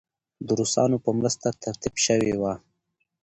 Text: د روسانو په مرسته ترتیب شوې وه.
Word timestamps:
د 0.45 0.47
روسانو 0.59 0.97
په 1.05 1.11
مرسته 1.19 1.47
ترتیب 1.63 1.95
شوې 2.05 2.33
وه. 2.41 2.53